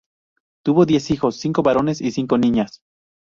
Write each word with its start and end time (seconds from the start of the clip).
Tuvo 0.65 0.87
diez 0.87 1.11
hijos, 1.11 1.35
cinco 1.37 1.61
varones 1.61 2.01
y 2.01 2.09
cinco 2.09 2.39
niñas. 2.39 2.81